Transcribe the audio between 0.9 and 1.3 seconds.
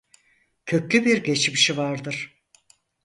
bir